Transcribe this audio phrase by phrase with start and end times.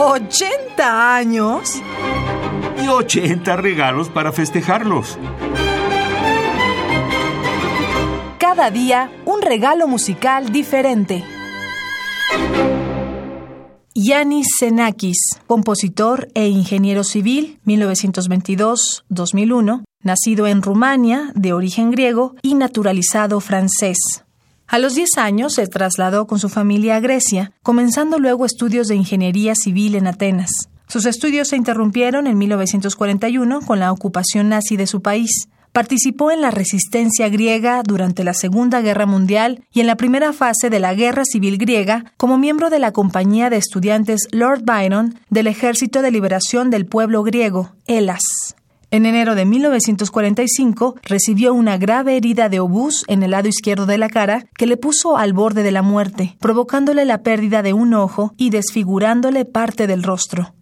[0.00, 1.82] ¿80 años?
[2.82, 5.18] Y 80 regalos para festejarlos.
[8.38, 11.22] Cada día un regalo musical diferente.
[13.94, 23.38] Yanis Xenakis, compositor e ingeniero civil, 1922-2001, nacido en Rumania, de origen griego y naturalizado
[23.40, 23.98] francés.
[24.70, 28.94] A los 10 años se trasladó con su familia a Grecia, comenzando luego estudios de
[28.94, 30.52] ingeniería civil en Atenas.
[30.86, 35.48] Sus estudios se interrumpieron en 1941 con la ocupación nazi de su país.
[35.72, 40.70] Participó en la resistencia griega durante la Segunda Guerra Mundial y en la primera fase
[40.70, 45.48] de la Guerra Civil griega como miembro de la compañía de estudiantes Lord Byron del
[45.48, 48.54] Ejército de Liberación del Pueblo Griego, ELAS.
[48.92, 53.98] En enero de 1945 recibió una grave herida de obús en el lado izquierdo de
[53.98, 57.94] la cara que le puso al borde de la muerte, provocándole la pérdida de un
[57.94, 60.54] ojo y desfigurándole parte del rostro.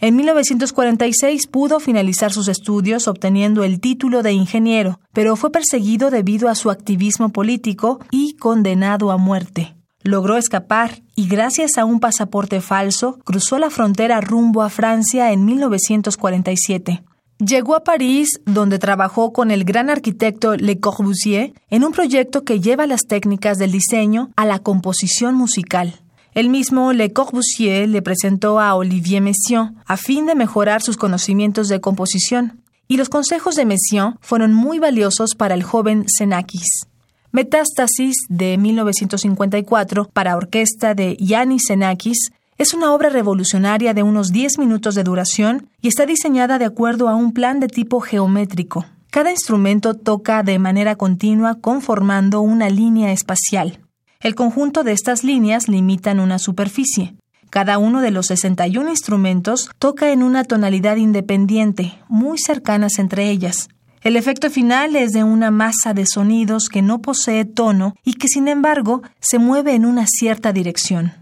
[0.00, 6.48] En 1946 pudo finalizar sus estudios obteniendo el título de ingeniero, pero fue perseguido debido
[6.48, 9.76] a su activismo político y condenado a muerte.
[10.02, 15.44] Logró escapar y gracias a un pasaporte falso cruzó la frontera rumbo a Francia en
[15.44, 17.04] 1947.
[17.38, 22.60] Llegó a París, donde trabajó con el gran arquitecto Le Corbusier en un proyecto que
[22.60, 26.00] lleva las técnicas del diseño a la composición musical.
[26.32, 31.68] El mismo Le Corbusier le presentó a Olivier Messiaen a fin de mejorar sus conocimientos
[31.68, 36.86] de composición, y los consejos de Messiaen fueron muy valiosos para el joven Xenakis.
[37.32, 44.58] Metástasis de 1954 para orquesta de Yannis Xenakis es una obra revolucionaria de unos 10
[44.58, 48.86] minutos de duración y está diseñada de acuerdo a un plan de tipo geométrico.
[49.10, 53.80] Cada instrumento toca de manera continua conformando una línea espacial.
[54.20, 57.14] El conjunto de estas líneas limitan una superficie.
[57.50, 63.68] Cada uno de los 61 instrumentos toca en una tonalidad independiente, muy cercanas entre ellas.
[64.02, 68.28] El efecto final es de una masa de sonidos que no posee tono y que
[68.28, 71.12] sin embargo se mueve en una cierta dirección.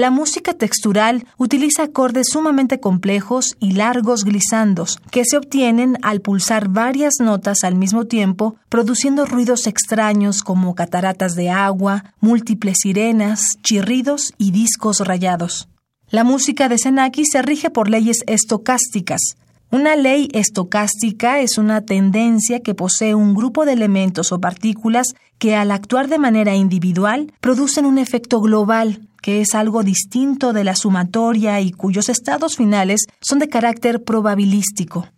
[0.00, 6.70] La música textural utiliza acordes sumamente complejos y largos glisandos que se obtienen al pulsar
[6.70, 14.32] varias notas al mismo tiempo, produciendo ruidos extraños como cataratas de agua, múltiples sirenas, chirridos
[14.38, 15.68] y discos rayados.
[16.08, 19.36] La música de Senaki se rige por leyes estocásticas,
[19.72, 25.56] una ley estocástica es una tendencia que posee un grupo de elementos o partículas que
[25.56, 30.76] al actuar de manera individual producen un efecto global, que es algo distinto de la
[30.76, 35.08] sumatoria y cuyos estados finales son de carácter probabilístico.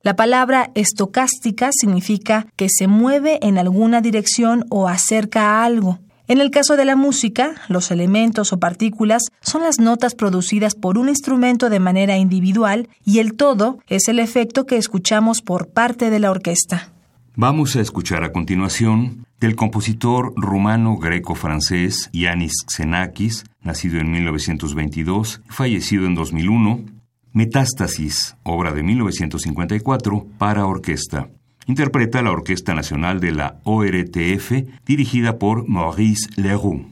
[0.00, 5.98] La palabra estocástica significa que se mueve en alguna dirección o acerca a algo.
[6.28, 10.96] En el caso de la música, los elementos o partículas son las notas producidas por
[10.96, 16.08] un instrumento de manera individual y el todo es el efecto que escuchamos por parte
[16.08, 16.92] de la orquesta.
[17.34, 25.50] Vamos a escuchar a continuación del compositor rumano greco-francés Yanis Xenakis, nacido en 1922 y
[25.50, 26.84] fallecido en 2001,
[27.32, 31.30] Metástasis, obra de 1954 para orquesta.
[31.66, 36.84] Interpreta la Orquesta Nacional de la ORTF, dirigida por Maurice Leroux.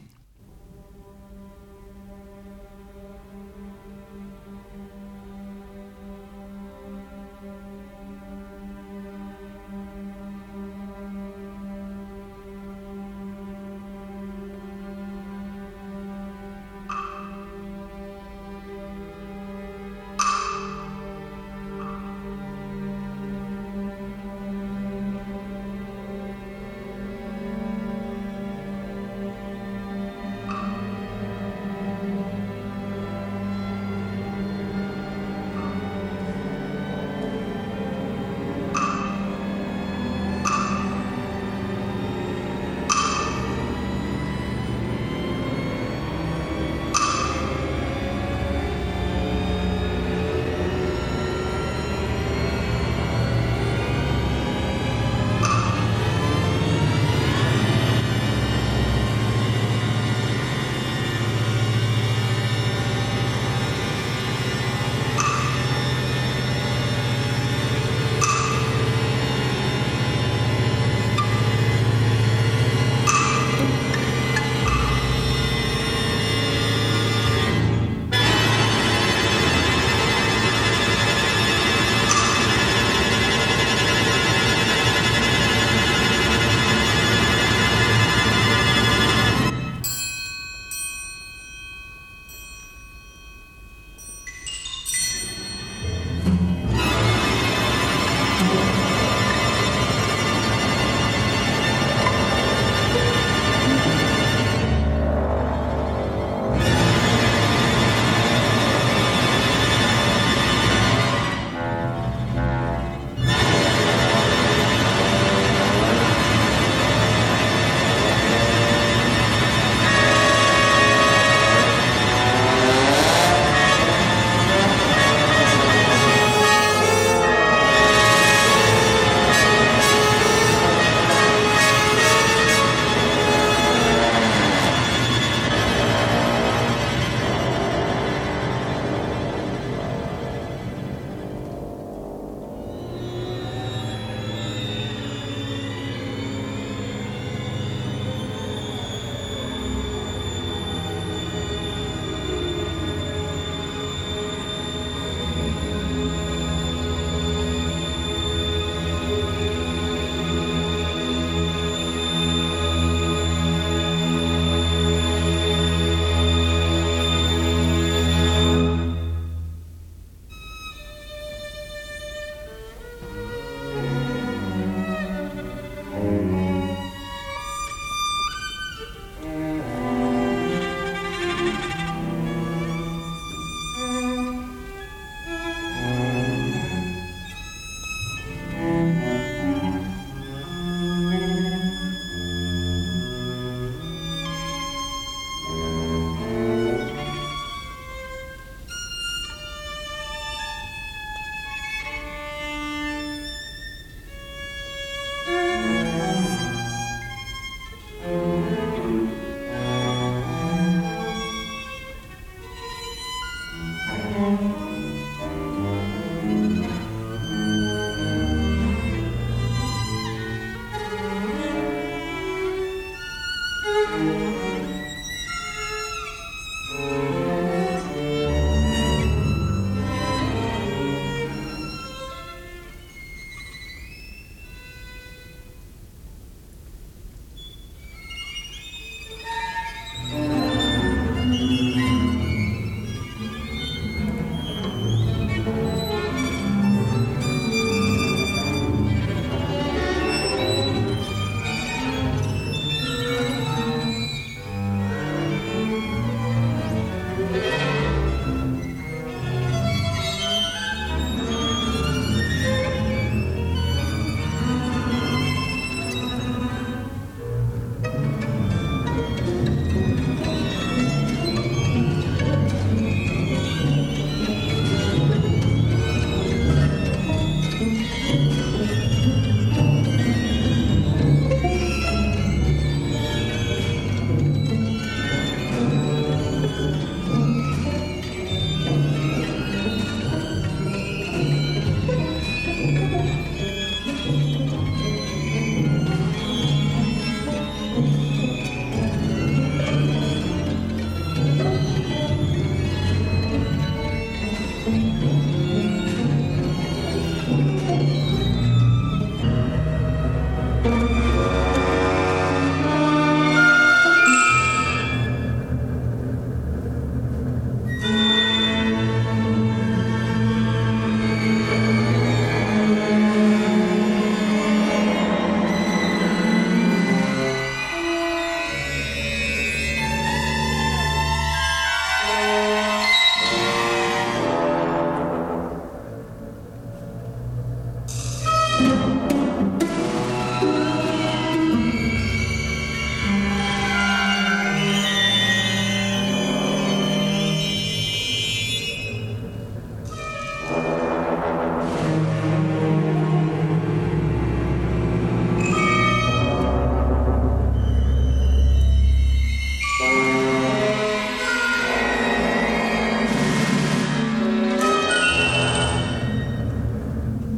[224.00, 224.29] Bye.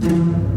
[0.03, 0.53] Música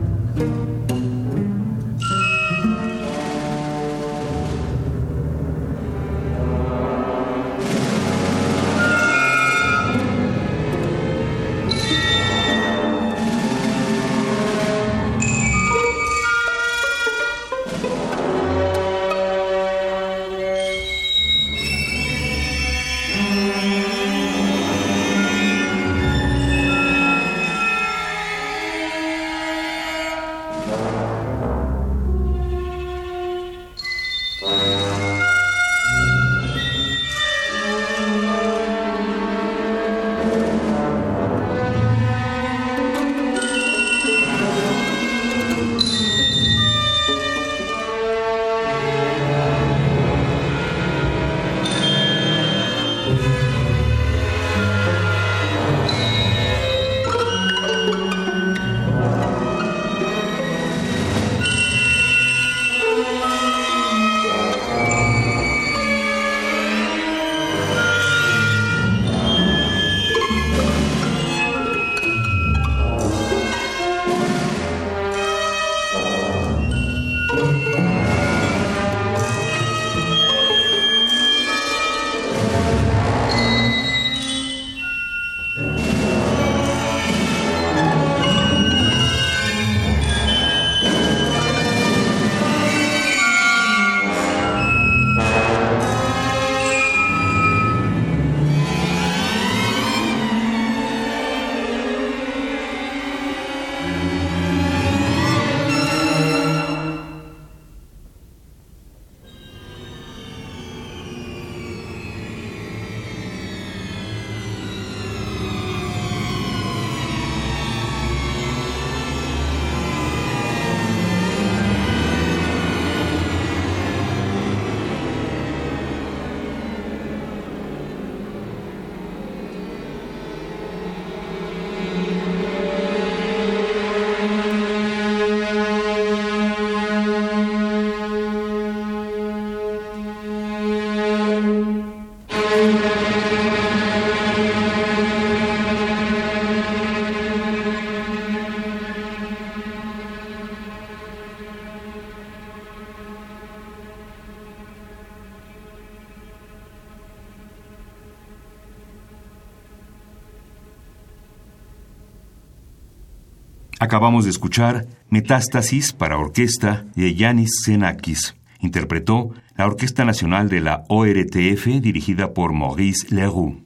[163.85, 168.35] Acabamos de escuchar Metástasis para orquesta de Yanis Xenakis.
[168.59, 173.65] Interpretó la Orquesta Nacional de la ORTF dirigida por Maurice Leroux.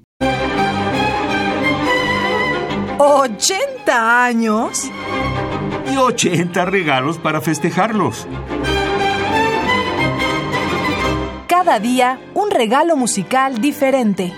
[2.97, 4.91] ¿80 años?
[5.91, 8.27] Y 80 regalos para festejarlos.
[11.47, 14.33] Cada día un regalo musical diferente.